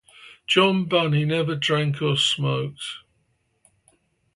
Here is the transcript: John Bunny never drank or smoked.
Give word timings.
John 0.47 0.85
Bunny 0.85 1.25
never 1.25 1.53
drank 1.55 2.01
or 2.01 2.17
smoked. 2.17 2.81